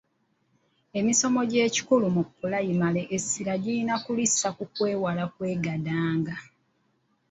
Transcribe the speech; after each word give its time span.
Emisomo 0.99 1.39
gy'ekikulu 1.51 2.05
mu 2.15 2.23
pulayimale 2.37 3.01
essira 3.15 3.53
girina 3.63 3.95
kulissa 4.03 4.49
ku 4.57 4.63
kwewala 4.73 5.21
okwegadanga. 5.29 6.35